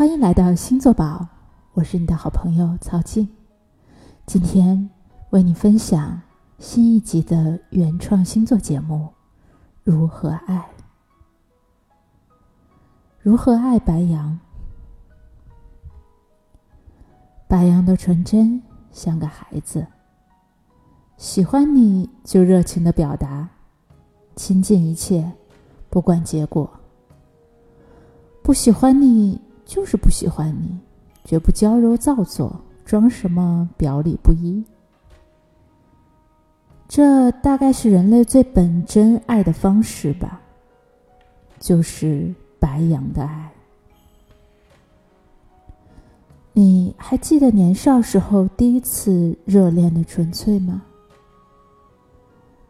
[0.00, 1.28] 欢迎来到星座宝，
[1.74, 3.28] 我是你的好朋友曹静。
[4.24, 4.88] 今天
[5.28, 6.18] 为你分享
[6.58, 9.06] 新一集的原创星座节目
[9.84, 10.56] 《如何爱》。
[13.20, 14.38] 如何爱白羊？
[17.46, 19.86] 白羊的纯真像个孩子，
[21.18, 23.50] 喜欢你就热情的表达，
[24.34, 25.30] 倾尽一切，
[25.90, 26.70] 不管结果。
[28.42, 29.38] 不喜欢你。
[29.70, 30.76] 就是不喜欢你，
[31.24, 34.64] 绝不娇柔造作，装什么表里不一。
[36.88, 40.40] 这大概是人类最本真爱的方式吧，
[41.60, 43.52] 就是白羊的爱。
[46.52, 50.82] 你还记得年少时候第一次热恋的纯粹吗？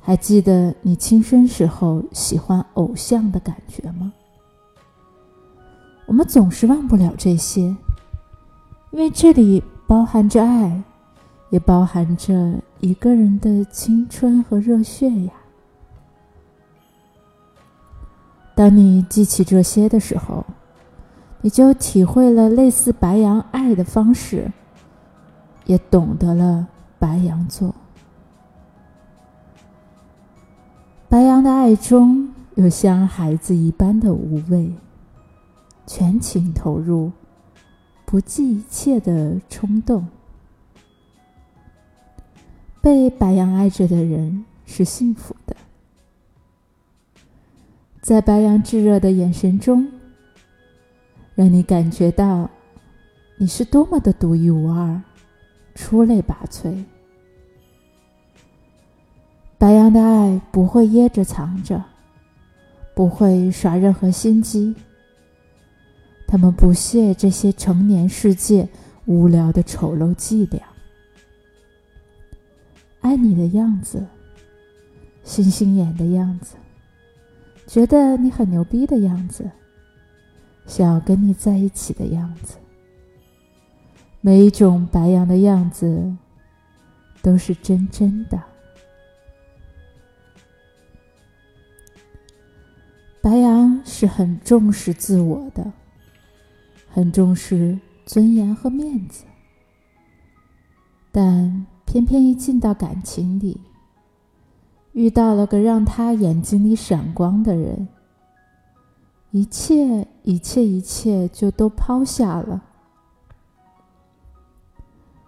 [0.00, 4.14] 还记得你青春时候喜欢偶像的感觉吗？
[6.06, 7.62] 我们总是忘不了这些，
[8.90, 10.82] 因为这里包含着爱，
[11.50, 15.32] 也包含着一个人的青春和热血呀。
[18.54, 20.46] 当你记起这些的时候，
[21.42, 24.50] 你就体会了类似白羊爱的方式，
[25.66, 26.66] 也懂得了
[26.98, 27.74] 白羊座。
[31.08, 34.72] 白羊的爱中有像孩子一般的无畏。
[35.86, 37.12] 全情投入，
[38.04, 40.06] 不计一切的冲动。
[42.82, 45.56] 被白羊爱着的人是幸福的，
[48.00, 49.88] 在白羊炙热的眼神中，
[51.34, 52.48] 让你感觉到
[53.38, 55.02] 你是多么的独一无二、
[55.74, 56.84] 出类拔萃。
[59.58, 61.82] 白羊的爱不会掖着藏着，
[62.94, 64.74] 不会耍任何心机。
[66.36, 68.68] 我们不屑这些成年世界
[69.06, 70.60] 无聊的丑陋伎俩，
[73.00, 74.04] 爱你的样子，
[75.24, 76.56] 星星眼的样子，
[77.66, 79.50] 觉得你很牛逼的样子，
[80.66, 82.58] 想要跟你在一起的样子，
[84.20, 86.14] 每一种白羊的样子
[87.22, 88.38] 都是真真的。
[93.22, 95.72] 白羊是很重视自我的。
[96.96, 99.26] 很重视尊严和面子，
[101.12, 103.60] 但偏偏一进到感情里，
[104.92, 107.86] 遇到了个让他眼睛里闪光的人，
[109.30, 112.64] 一切一切一切就都抛下了。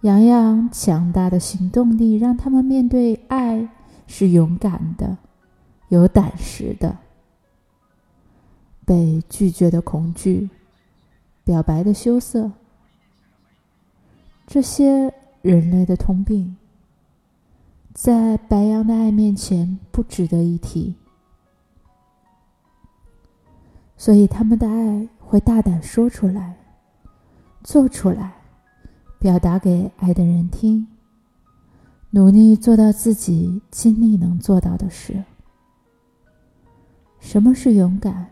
[0.00, 3.68] 洋洋强大的行动力让他们面对爱
[4.08, 5.16] 是勇敢的，
[5.90, 6.98] 有胆识的，
[8.84, 10.50] 被拒绝的恐惧。
[11.44, 12.52] 表白的羞涩，
[14.46, 16.56] 这些人类的通病，
[17.92, 20.94] 在白羊的爱面前不值得一提，
[23.96, 26.56] 所以他们的爱会大胆说出来，
[27.64, 28.34] 做出来，
[29.18, 30.86] 表达给爱的人听，
[32.10, 35.24] 努力做到自己尽力能做到的事。
[37.18, 38.28] 什么是勇敢？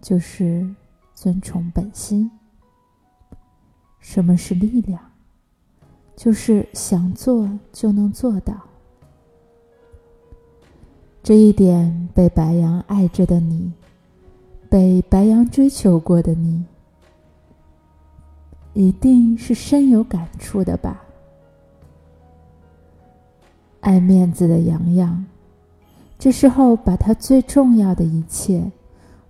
[0.00, 0.74] 就是。
[1.20, 2.30] 遵从本心。
[3.98, 5.00] 什么是力量？
[6.14, 8.54] 就是想做就能做到。
[11.20, 13.72] 这一点被白羊爱着的你，
[14.70, 16.64] 被白羊追求过的你，
[18.72, 21.02] 一定是深有感触的吧？
[23.80, 25.26] 爱面子的洋洋，
[26.16, 28.70] 这时候把他最重要的一切，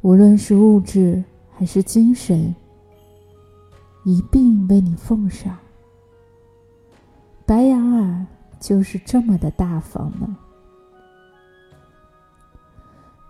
[0.02, 1.24] 无论是物质。
[1.58, 2.54] 还是精神
[4.04, 5.58] 一并为你奉上。
[7.44, 8.24] 白羊儿
[8.60, 10.36] 就是这么的大方呢。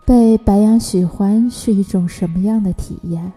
[0.05, 3.33] 被白羊喜欢是一种什么样的体验？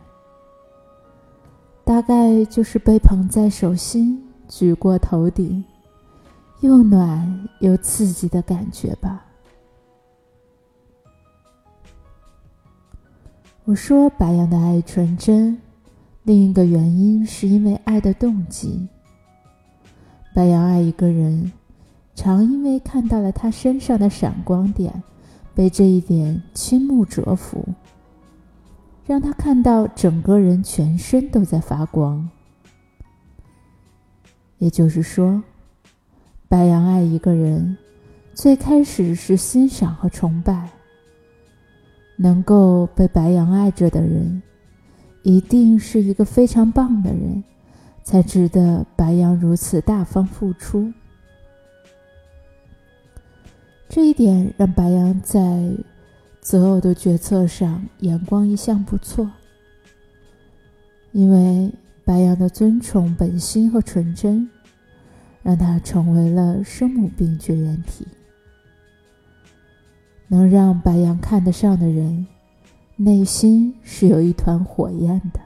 [1.86, 5.64] 大概就是被捧在手心、举过头顶，
[6.60, 9.26] 又暖又刺激的感觉吧。
[13.72, 15.58] 我说白羊的爱纯真，
[16.24, 18.86] 另一个原因是因为爱的动机。
[20.36, 21.50] 白羊爱一个人，
[22.14, 25.02] 常因为看到了他身上的闪光点，
[25.56, 27.66] 被这一点倾慕折服，
[29.06, 32.30] 让他看到整个人全身都在发光。
[34.58, 35.42] 也就是说，
[36.50, 37.78] 白羊爱一个人，
[38.34, 40.70] 最开始是欣赏和崇拜。
[42.22, 44.44] 能够被白羊爱着的人，
[45.24, 47.44] 一定是一个非常棒的人，
[48.04, 50.94] 才值得白羊如此大方付出。
[53.90, 55.76] 这一点让白羊在
[56.42, 59.28] 择偶的决策上眼光一向不错，
[61.14, 61.74] 因为
[62.06, 64.48] 白羊的尊崇本心和纯真，
[65.42, 68.06] 让他成为了生母病绝缘体。
[70.32, 72.26] 能让白羊看得上的人，
[72.96, 75.42] 内心是有一团火焰的。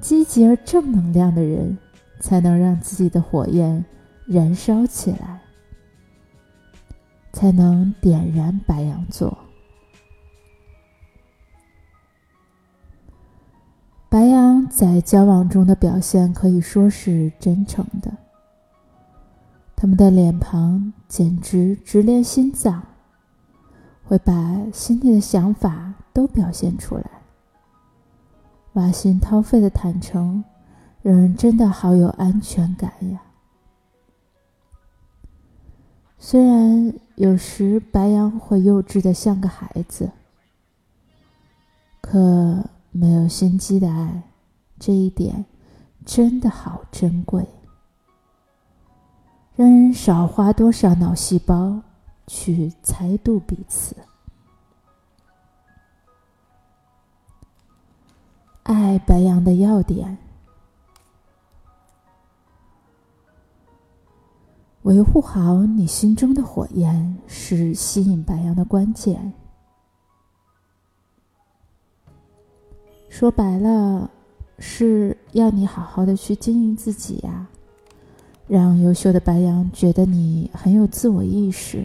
[0.00, 1.76] 积极而正能量的人，
[2.18, 3.84] 才能让自己的火焰
[4.26, 5.42] 燃烧起来。
[7.32, 9.36] 才能点燃白羊座。
[14.08, 18.12] 白羊在交往中的表现可以说是真诚的，
[19.76, 22.82] 他们的脸庞简直直连心脏，
[24.10, 24.32] 会把
[24.72, 27.08] 心里的想法都表现出来。
[28.72, 30.42] 挖心掏肺的坦诚，
[31.00, 33.22] 让人真的好有安全感呀。
[36.18, 40.10] 虽然有时白羊会幼稚的像个孩子，
[42.00, 44.24] 可没有心机的爱，
[44.76, 45.44] 这一点
[46.04, 47.46] 真的好珍贵，
[49.54, 51.80] 让人少花多少脑细胞
[52.32, 53.96] 去猜度彼此。
[58.62, 60.16] 爱白羊的要点。
[64.82, 69.32] 维护好你心中的火焰是吸引白羊的关键。
[73.08, 74.08] 说白了，
[74.60, 77.48] 是要你好好的去经营自己呀，
[78.46, 81.84] 让优秀的白羊觉得你很有自我意识，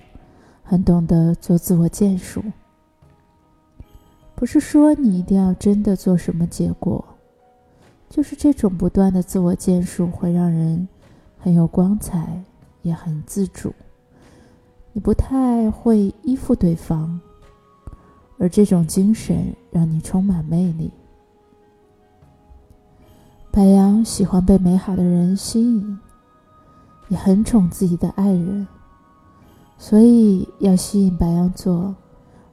[0.66, 2.44] 很懂得做自我建树。
[4.36, 7.06] 不是说你一定要真的做什么结果，
[8.10, 10.86] 就是这种不断的自我建树会让人
[11.40, 12.44] 很有光彩。
[12.86, 13.74] 也很自主，
[14.94, 17.20] 你不太会依附对方，
[18.38, 20.92] 而这种精神让你充满魅力。
[23.50, 26.00] 白羊喜欢被美好的人吸引，
[27.08, 28.68] 也很宠自己的爱人，
[29.77, 31.95] 所以要吸引白羊座，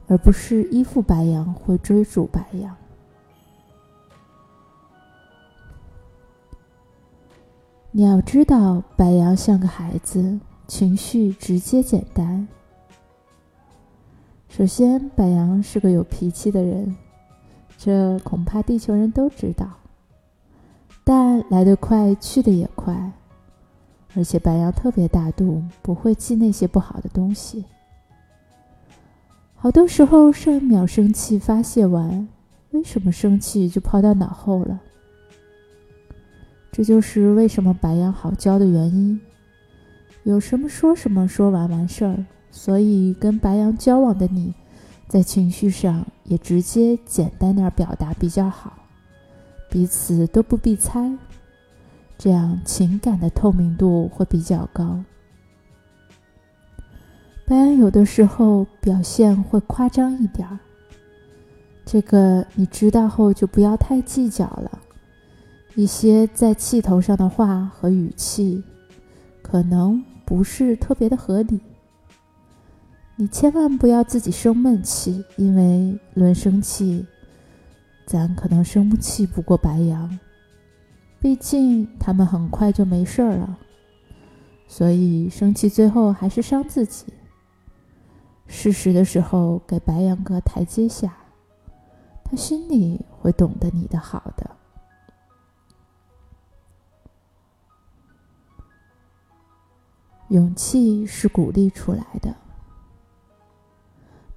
[0.07, 2.75] 而不是依附白羊或追逐白羊。
[7.91, 12.47] 你要知道，白羊像个孩子，情绪直接简单。
[14.49, 16.95] 首先，白羊是个有脾气的人，
[17.77, 19.67] 这恐怕地球人都知道。
[21.03, 23.11] 但来得快，去得也快，
[24.15, 27.65] 而且白羊特别大度，不会记那些不好的东西。
[29.55, 32.27] 好多时候，上一秒生气发泄完，
[32.71, 34.79] 为什么生气就抛到脑后了？
[36.71, 39.19] 这就是为什么白羊好教的原因，
[40.23, 42.25] 有什么说什么，说完完事儿。
[42.51, 44.53] 所以跟白羊交往的你，
[45.07, 48.73] 在情绪上也直接简单点表达比较好，
[49.69, 51.11] 彼此都不必猜，
[52.17, 55.03] 这样情感的透明度会比较高。
[57.45, 60.57] 白羊有的时候表现会夸张一点儿，
[61.85, 64.79] 这个你知道后就不要太计较了。
[65.75, 68.63] 一些在气头上的话和语气，
[69.41, 71.59] 可能不是特别的合理。
[73.15, 77.05] 你千万不要自己生闷气，因为论生气，
[78.05, 80.17] 咱可能生气不过白羊，
[81.23, 83.57] 毕竟他们很快就没事儿了。
[84.67, 87.05] 所以生气最后还是伤自己。
[88.45, 91.15] 适时的时候给白羊个台阶下，
[92.25, 94.51] 他心里会懂得你的好的。
[100.27, 102.35] 勇气是鼓励出来的。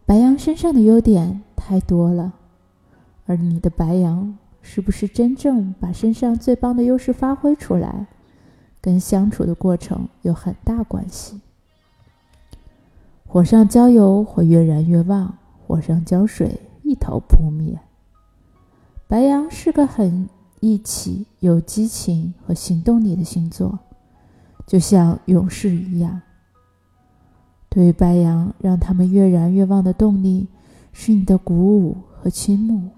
[0.04, 2.32] 白羊身上的优点太多了，
[3.26, 4.38] 而你的白羊
[4.68, 8.06] 是不是真正把身上最棒的优势发挥出来，
[8.80, 11.40] 跟相处的过程有很大关系。
[13.24, 17.78] 火上浇油会越燃越旺，火上浇水一头扑灭。
[19.06, 23.78] 白羊是个很义气、有激情和行动力的星座。
[24.66, 26.20] 就像勇士一样，
[27.68, 30.48] 对于白羊，让他们越燃越旺的动力
[30.92, 32.90] 是你的鼓舞和倾慕。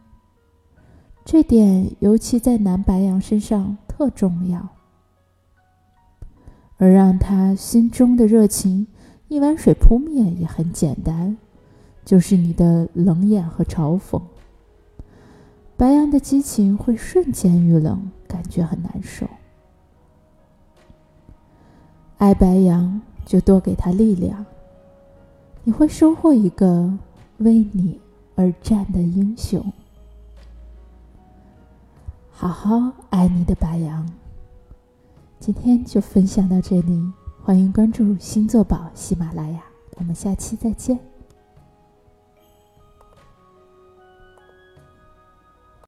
[1.31, 4.67] 这点尤其在男白羊身上特重要。
[6.79, 8.87] 而让他心中的热情
[9.29, 11.37] 一碗水扑灭也很简单，
[12.03, 14.19] 就是你的冷眼和嘲讽。
[15.77, 19.27] 白羊的激情会瞬间遇冷，感觉很难受。
[22.17, 24.47] 爱白羊就多给他力量，
[25.63, 26.91] 你会收获一个
[27.37, 28.01] 为你
[28.35, 29.63] 而战的英雄。
[32.41, 34.09] 好好爱你的白羊。
[35.41, 39.61] 今天就分享到这里，欢迎关注星座宝喜马拉雅，
[39.97, 41.08] 我们下期再见。